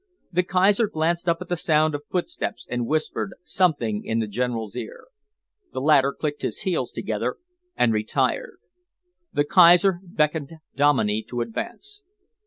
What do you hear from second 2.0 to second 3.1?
footsteps and